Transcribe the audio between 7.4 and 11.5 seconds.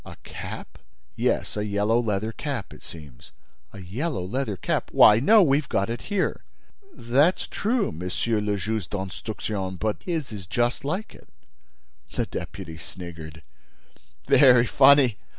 true, Monsieur le Juge d'Instruction, but his is just like it."